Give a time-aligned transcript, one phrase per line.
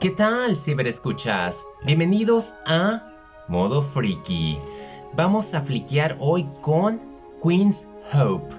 [0.00, 1.66] ¿qué tal, ciberescuchas?
[1.84, 3.02] Bienvenidos a
[3.48, 4.56] Modo Freaky.
[5.14, 7.00] Vamos a fliquear hoy con
[7.42, 8.54] Queen's Hope,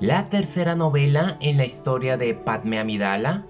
[0.00, 3.44] la tercera novela en la historia de Padme Amidala,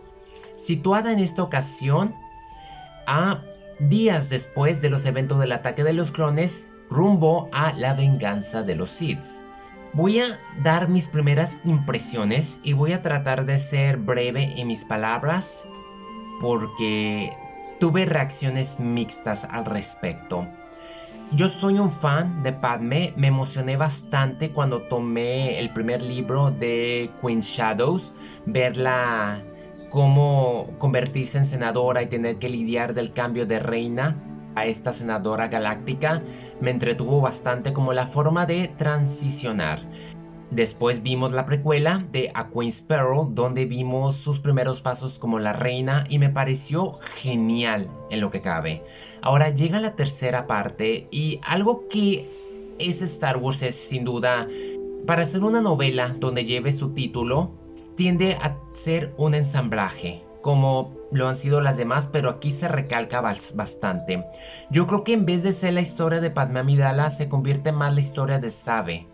[0.57, 2.13] situada en esta ocasión
[3.07, 3.45] a
[3.79, 8.75] días después de los eventos del ataque de los clones rumbo a la venganza de
[8.75, 9.25] los Sith.
[9.93, 14.85] Voy a dar mis primeras impresiones y voy a tratar de ser breve en mis
[14.85, 15.69] palabras
[16.41, 17.33] porque
[17.81, 20.47] tuve reacciones mixtas al respecto.
[21.33, 27.11] Yo soy un fan de Padme, me emocioné bastante cuando tomé el primer libro de
[27.21, 28.15] Queen Shadows,
[28.47, 29.43] verla
[29.91, 34.17] cómo convertirse en senadora y tener que lidiar del cambio de reina
[34.55, 36.23] a esta senadora galáctica
[36.61, 39.81] me entretuvo bastante como la forma de transicionar.
[40.51, 45.53] Después vimos la precuela de A Queen's Peril, donde vimos sus primeros pasos como la
[45.53, 48.83] reina y me pareció genial en lo que cabe.
[49.21, 52.27] Ahora llega la tercera parte y algo que
[52.79, 54.49] es Star Wars es sin duda,
[55.07, 57.53] para hacer una novela donde lleve su título,
[57.97, 63.21] tiende a ser un ensamblaje, como lo han sido las demás, pero aquí se recalca
[63.21, 64.25] bastante.
[64.71, 67.93] Yo creo que en vez de ser la historia de Padme Amidala, se convierte más
[67.93, 69.07] la historia de Sabe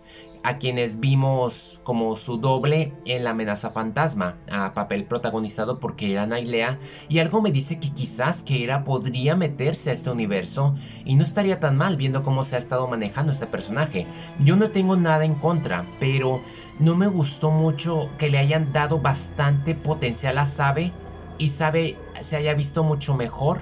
[0.44, 6.26] a quienes vimos como su doble en la amenaza fantasma, a papel protagonizado por Keira
[6.26, 6.78] Nailea,
[7.08, 10.74] y algo me dice que quizás Keira podría meterse a este universo
[11.06, 14.06] y no estaría tan mal viendo cómo se ha estado manejando este personaje.
[14.38, 16.42] Yo no tengo nada en contra, pero
[16.78, 20.92] no me gustó mucho que le hayan dado bastante potencial a Sabe
[21.38, 23.60] y Sabe se haya visto mucho mejor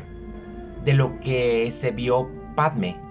[0.85, 3.02] de lo que se vio Padme.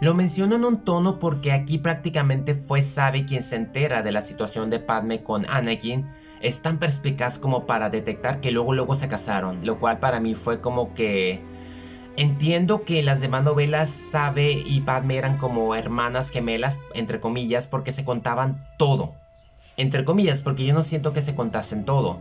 [0.00, 4.22] Lo menciono en un tono porque aquí prácticamente fue Sabe quien se entera de la
[4.22, 6.06] situación de Padme con Anakin.
[6.42, 10.34] Es tan perspicaz como para detectar que luego luego se casaron, lo cual para mí
[10.34, 11.42] fue como que
[12.18, 17.92] Entiendo que las demás novelas Sabe y Padme eran como hermanas gemelas, entre comillas, porque
[17.92, 19.14] se contaban todo.
[19.76, 22.18] Entre comillas, porque yo no siento que se contasen todo.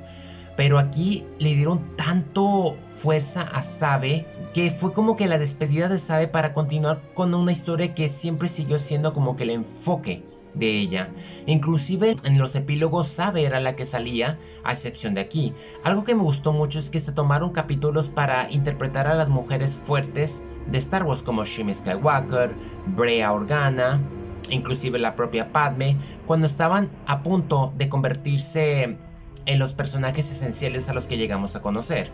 [0.55, 5.97] Pero aquí le dieron tanto fuerza a Sabe que fue como que la despedida de
[5.97, 10.23] Sabe para continuar con una historia que siempre siguió siendo como que el enfoque
[10.53, 11.09] de ella.
[11.45, 15.53] Inclusive en los epílogos Sabe era la que salía, a excepción de aquí.
[15.83, 19.75] Algo que me gustó mucho es que se tomaron capítulos para interpretar a las mujeres
[19.75, 22.55] fuertes de Star Wars como Shmi Skywalker,
[22.87, 24.01] Brea Organa,
[24.49, 28.97] inclusive la propia Padme, cuando estaban a punto de convertirse
[29.45, 32.11] en los personajes esenciales a los que llegamos a conocer.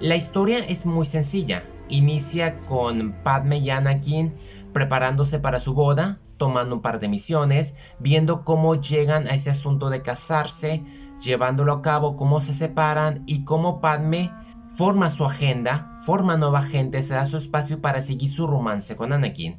[0.00, 1.62] La historia es muy sencilla.
[1.88, 4.32] Inicia con Padme y Anakin
[4.72, 9.90] preparándose para su boda, tomando un par de misiones, viendo cómo llegan a ese asunto
[9.90, 10.84] de casarse,
[11.20, 14.30] llevándolo a cabo, cómo se separan y cómo Padme
[14.76, 19.12] forma su agenda, forma nueva gente, se da su espacio para seguir su romance con
[19.12, 19.58] Anakin.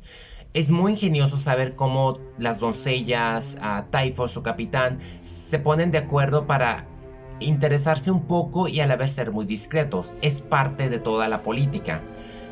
[0.53, 3.85] Es muy ingenioso saber cómo las doncellas, a
[4.27, 6.87] su capitán, se ponen de acuerdo para
[7.39, 10.13] interesarse un poco y a la vez ser muy discretos.
[10.21, 12.01] Es parte de toda la política.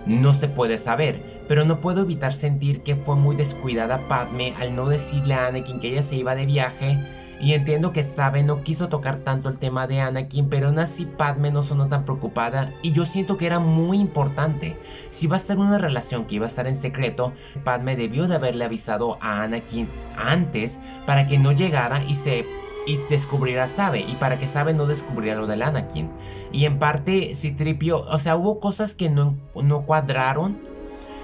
[0.06, 4.76] No se puede saber, pero no puedo evitar sentir que fue muy descuidada Padme al
[4.76, 7.00] no decirle a Anakin que ella se iba de viaje.
[7.40, 11.06] Y entiendo que Sabe no quiso tocar tanto el tema de Anakin, pero aún así
[11.06, 14.78] Padme no sonó tan preocupada y yo siento que era muy importante.
[15.10, 17.34] Si va a ser una relación que iba a estar en secreto,
[17.64, 22.46] Padme debió de haberle avisado a Anakin antes para que no llegara y se
[22.88, 26.10] y descubrirá Sabe y para que Sabe no descubriera lo del Anakin.
[26.52, 30.58] Y en parte Citripio, o sea, hubo cosas que no, no cuadraron.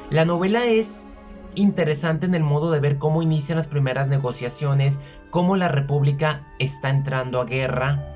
[0.09, 1.06] La novela es
[1.56, 6.90] interesante en el modo de ver cómo inician las primeras negociaciones, cómo la República está
[6.90, 8.13] entrando a guerra,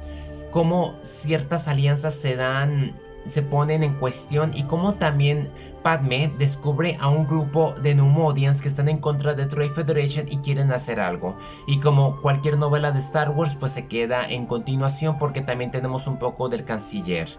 [0.52, 2.96] cómo ciertas alianzas se dan
[3.30, 5.50] se ponen en cuestión y como también
[5.84, 10.38] Padme descubre a un grupo de Numodians que están en contra de Trade Federation y
[10.38, 11.38] quieren hacer algo.
[11.66, 16.07] Y como cualquier novela de Star Wars pues se queda en continuación porque también tenemos
[16.07, 17.30] un poco del canciller.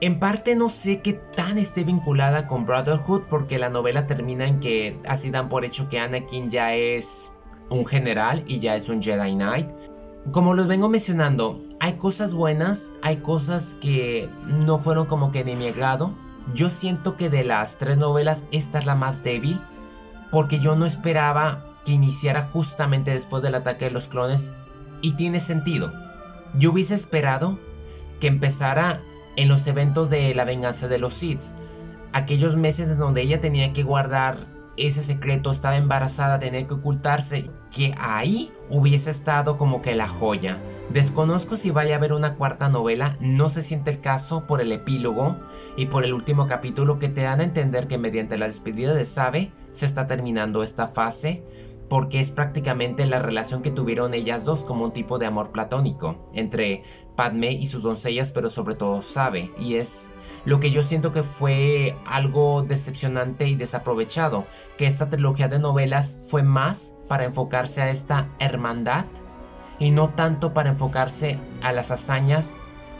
[0.00, 4.58] En parte no sé qué tan esté vinculada con Brotherhood porque la novela termina en
[4.58, 7.30] que así dan por hecho que Anakin ya es
[7.70, 9.70] un general y ya es un Jedi Knight.
[10.30, 15.56] Como los vengo mencionando, hay cosas buenas, hay cosas que no fueron como que de
[15.56, 15.72] mi.
[16.54, 19.60] Yo siento que de las tres novelas esta es la más débil,
[20.30, 24.52] porque yo no esperaba que iniciara justamente después del ataque de los clones
[25.00, 25.92] y tiene sentido.
[26.54, 27.58] Yo hubiese esperado
[28.20, 29.02] que empezara
[29.34, 31.42] en los eventos de la venganza de los Sith,
[32.12, 34.36] aquellos meses en donde ella tenía que guardar
[34.76, 40.58] ese secreto, estaba embarazada, tenía que ocultarse, que ahí hubiese estado como que la joya.
[40.90, 44.72] Desconozco si vaya a haber una cuarta novela, no se siente el caso por el
[44.72, 45.36] epílogo
[45.76, 49.04] y por el último capítulo que te dan a entender que mediante la despedida de
[49.04, 51.42] Sabe se está terminando esta fase
[51.88, 56.30] porque es prácticamente la relación que tuvieron ellas dos como un tipo de amor platónico
[56.32, 56.82] entre
[57.16, 60.12] Padme y sus doncellas, pero sobre todo Sabe, y es
[60.44, 64.44] lo que yo siento que fue algo decepcionante y desaprovechado,
[64.76, 69.04] que esta trilogía de novelas fue más para enfocarse a esta hermandad
[69.78, 72.56] y no tanto para enfocarse a las hazañas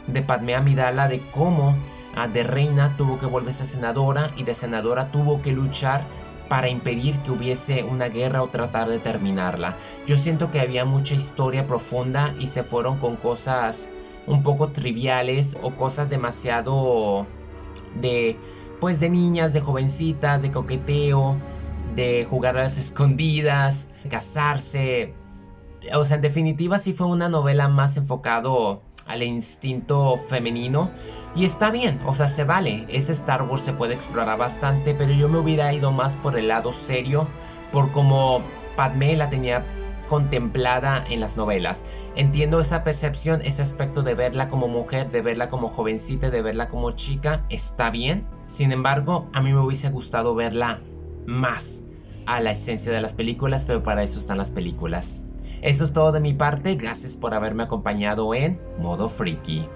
[0.07, 1.75] de Padme Amidala de cómo
[2.15, 6.03] ah, de reina tuvo que volverse senadora y de senadora tuvo que luchar
[6.49, 9.75] para impedir que hubiese una guerra o tratar de terminarla.
[10.05, 13.89] Yo siento que había mucha historia profunda y se fueron con cosas
[14.27, 17.27] un poco triviales o cosas demasiado
[17.99, 18.37] de
[18.79, 21.37] pues de niñas, de jovencitas, de coqueteo,
[21.95, 25.13] de jugar a las escondidas, casarse,
[25.93, 30.91] o sea, en definitiva sí fue una novela más enfocado al instinto femenino.
[31.35, 32.85] Y está bien, o sea, se vale.
[32.89, 36.47] Ese Star Wars se puede explorar bastante, pero yo me hubiera ido más por el
[36.47, 37.27] lado serio,
[37.71, 38.41] por como
[38.75, 39.65] Padme la tenía
[40.13, 41.81] contemplada en las novelas.
[42.15, 46.69] Entiendo esa percepción, ese aspecto de verla como mujer, de verla como jovencita, de verla
[46.69, 48.27] como chica, está bien.
[48.45, 50.77] Sin embargo, a mí me hubiese gustado verla
[51.25, 51.85] más
[52.27, 55.23] a la esencia de las películas, pero para eso están las películas.
[55.63, 59.67] Eso es todo de mi parte, gracias por haberme acompañado en Modo Freaky.